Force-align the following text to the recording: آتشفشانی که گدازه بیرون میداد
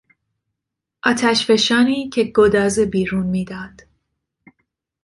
آتشفشانی 1.03 2.09
که 2.09 2.31
گدازه 2.35 2.85
بیرون 2.85 3.25
میداد 3.27 3.81